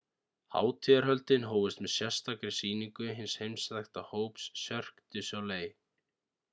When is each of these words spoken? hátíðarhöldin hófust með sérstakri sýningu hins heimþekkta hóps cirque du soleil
hátíðarhöldin 0.53 1.45
hófust 1.49 1.83
með 1.85 1.91
sérstakri 1.97 2.55
sýningu 2.61 3.13
hins 3.21 3.37
heimþekkta 3.43 4.07
hóps 4.15 4.49
cirque 4.67 5.09
du 5.17 5.27
soleil 5.33 5.75